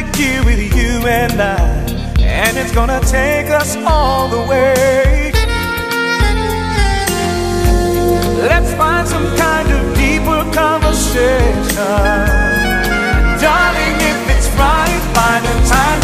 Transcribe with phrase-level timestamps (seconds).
[0.00, 1.58] magic here with you and I,
[2.20, 5.32] and it's gonna take us all the way.
[8.48, 11.74] Let's find some kind of deeper conversation,
[13.40, 13.96] darling.
[14.10, 15.99] If it's right, find a time.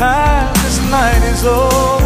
[0.00, 1.99] time this night is over.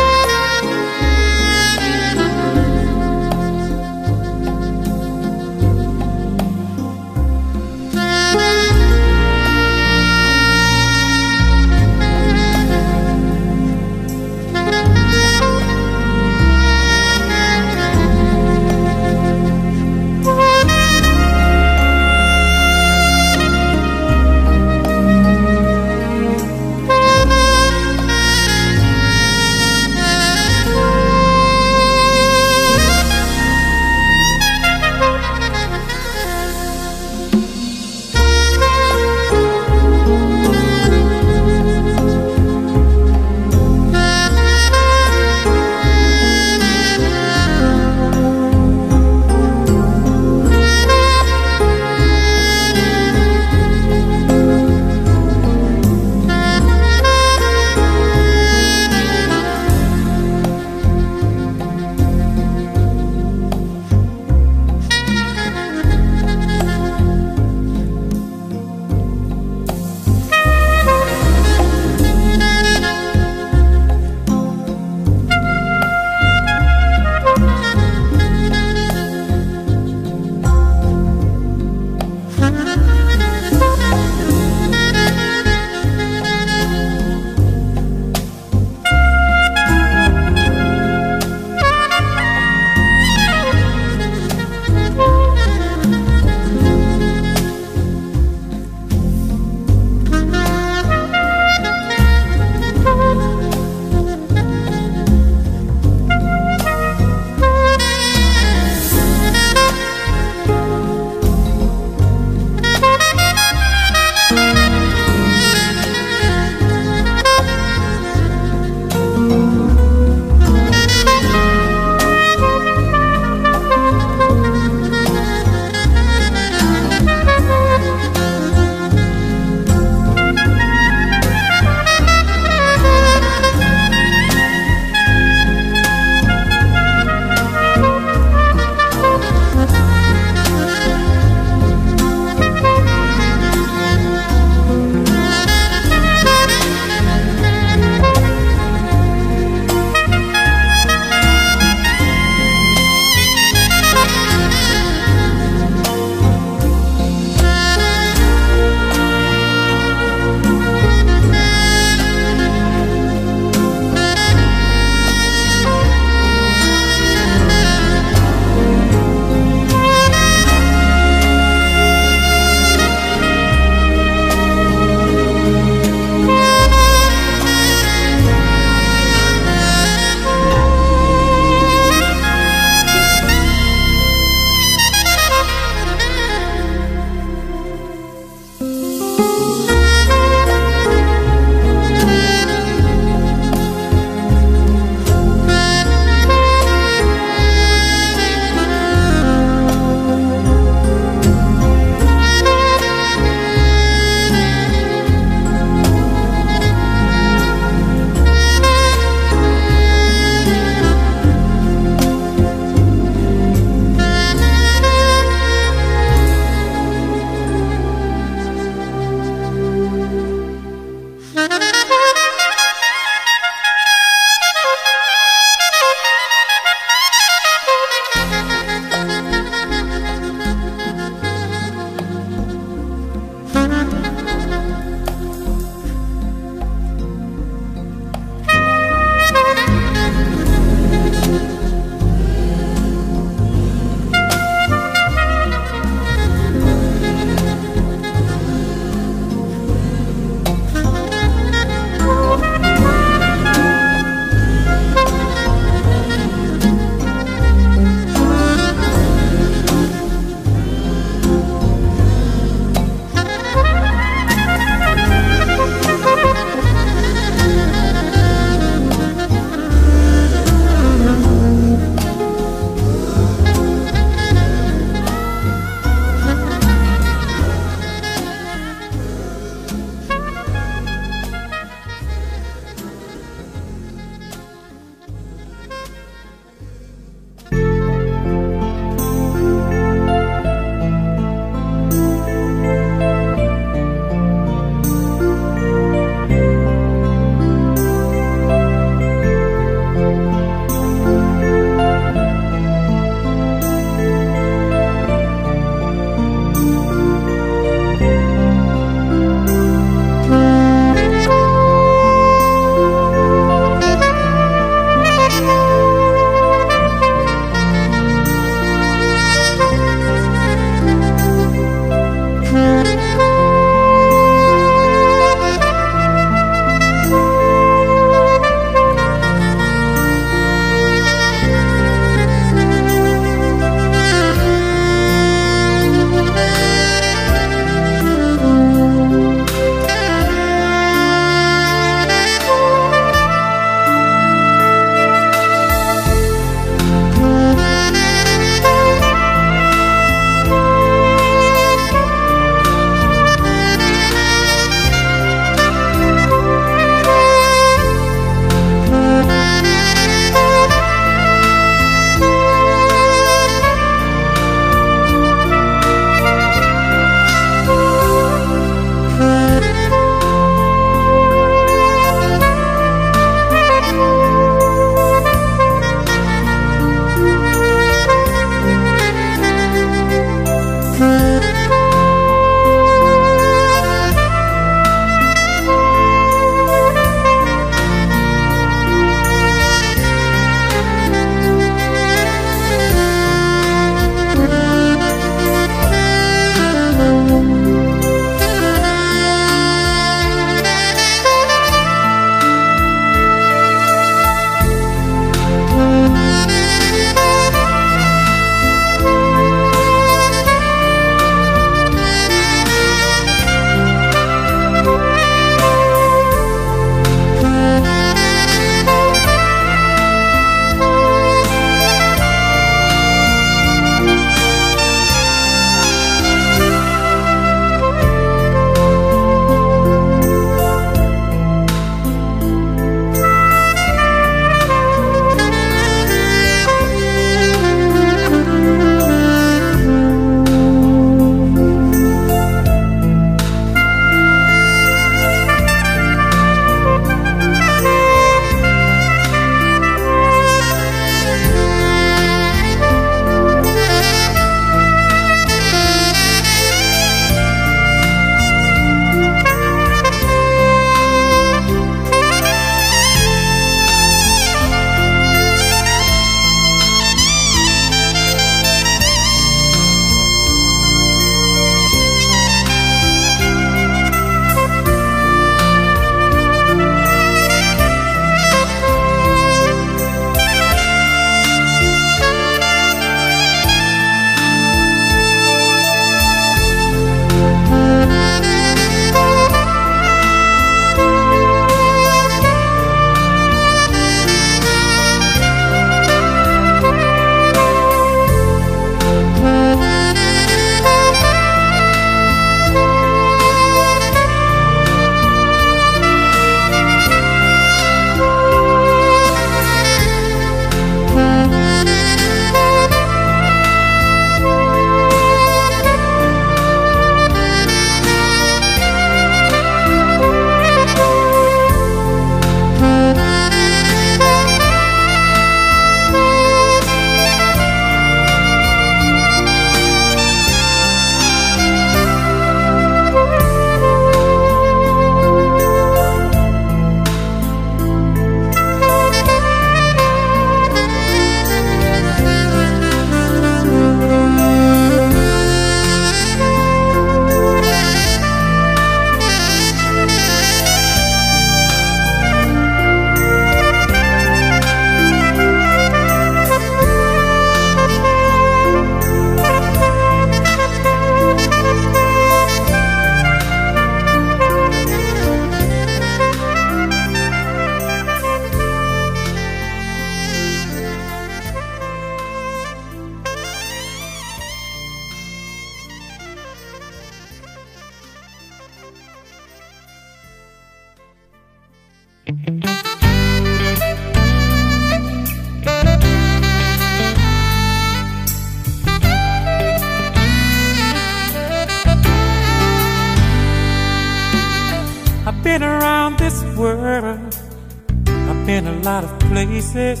[599.76, 600.00] Places,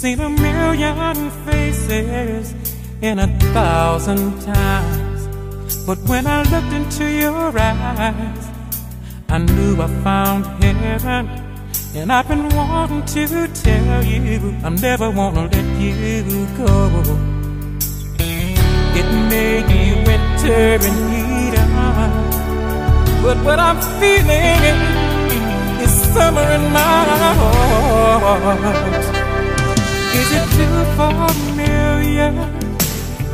[0.00, 2.54] seen a million faces
[3.02, 5.26] in a thousand times.
[5.86, 8.44] But when I looked into your eyes,
[9.28, 11.24] I knew I found heaven.
[11.94, 16.74] And I've been wanting to tell you, I'm never gonna let you go.
[19.00, 21.72] It may be winter in Eden,
[23.22, 25.03] but what I'm feeling
[26.14, 27.04] summer in my
[27.40, 29.04] heart.
[30.20, 32.30] Is it too familiar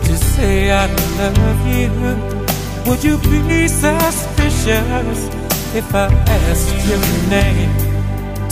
[0.06, 0.86] to say I
[1.20, 1.92] love you?
[2.86, 5.18] Would you be suspicious
[5.80, 6.06] if I
[6.38, 7.72] asked your name?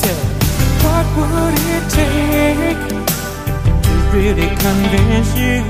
[0.03, 2.85] Tell me, what would it take
[3.85, 5.63] to really convince you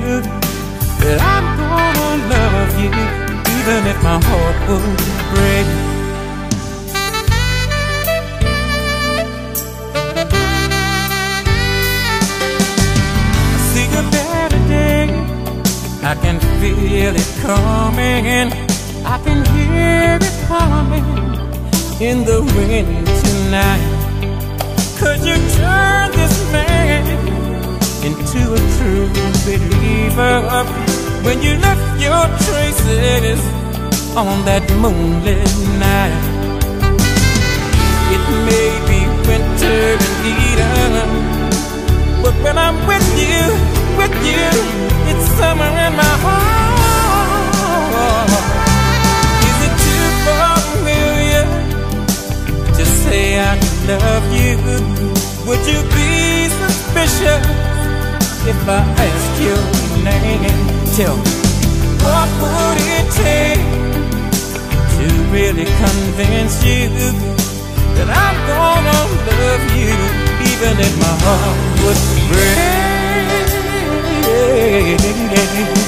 [1.02, 2.92] that I'm gonna love you,
[3.56, 4.98] even if my heart would
[5.32, 5.87] break?
[16.08, 18.50] I can feel it coming.
[19.04, 21.04] I can hear it coming
[22.00, 23.88] in the wind tonight.
[24.98, 27.04] Could you turn this man
[28.08, 29.08] into a true
[29.44, 30.64] believer
[31.26, 33.40] when you left your traces
[34.16, 35.44] on that moonlit
[35.76, 36.24] night?
[38.14, 40.92] It may be winter in Eden,
[42.22, 43.44] but when I'm with you,
[44.00, 46.68] with you, it's summer in my heart.
[49.48, 51.44] Is it too familiar
[52.76, 53.54] to say I
[53.88, 54.56] love you?
[55.46, 57.44] Would you be suspicious
[58.52, 58.82] if I
[59.44, 59.62] your
[60.04, 60.56] name?
[60.96, 61.34] Tell me,
[62.04, 63.64] what would it take
[64.96, 66.88] to really convince you
[67.96, 69.00] that I'm gonna
[69.30, 69.94] love you,
[70.50, 72.97] even if my heart would break?
[74.40, 75.87] It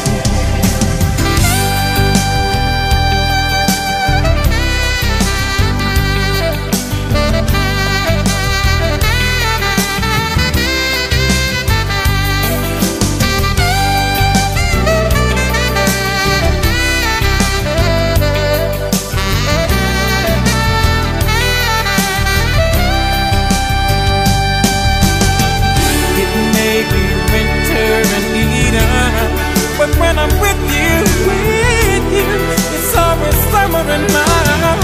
[30.01, 30.95] when I'm with you,
[31.29, 32.31] with you,
[32.77, 34.81] it's always summer in my heart.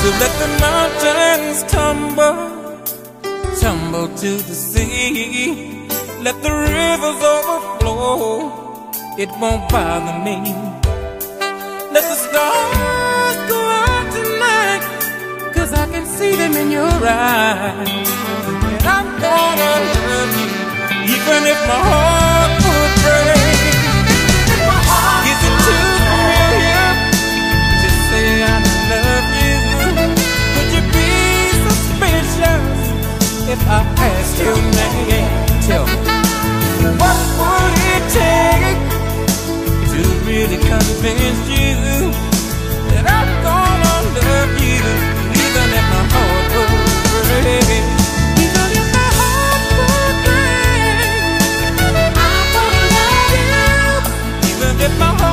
[0.00, 2.38] So let the mountains tumble,
[3.60, 5.88] tumble to the sea.
[6.26, 10.38] Let the rivers overflow, it won't bother me.
[11.94, 14.84] Let the stars go out tonight,
[15.54, 18.08] cause I can see them in your eyes.
[18.74, 19.72] And I'm gonna
[20.08, 20.50] love you,
[21.14, 22.61] even if my heart
[33.52, 35.28] if I asked name?
[35.68, 35.94] Tell me,
[37.00, 38.80] what would it take
[39.92, 41.76] to really convince you
[42.88, 45.21] that I'm gonna love you,
[54.82, 55.31] dip my heart.